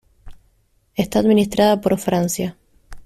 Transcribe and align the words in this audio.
Está 0.95 1.19
administrada 1.19 1.79
por 1.79 1.95
Francia. 1.99 2.57